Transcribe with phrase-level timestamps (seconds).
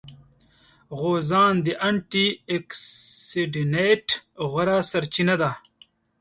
[0.99, 4.07] غوزان د انټي اکسیډېنټ
[4.49, 5.51] غوره سرچینه ده.